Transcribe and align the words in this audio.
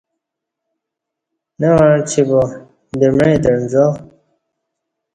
نہ 1.59 1.69
وعچی 1.75 2.21
با 2.29 2.41
دمعی 2.99 3.35
تہ 3.43 3.49
عنزا 3.55 3.85